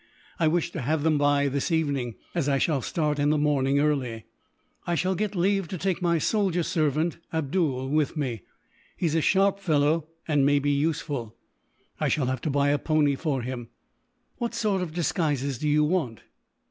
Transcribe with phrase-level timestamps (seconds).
[0.39, 3.77] I wish to have them by this evening, as I shall start in the morning,
[3.79, 4.25] early.
[4.87, 8.41] "I shall get leave to take my soldier servant, Abdool, with me.
[8.97, 11.35] He is a sharp fellow, and may be useful.
[11.99, 13.67] I shall have to buy a pony for him."
[14.37, 16.21] "What sort of disguises do you want?"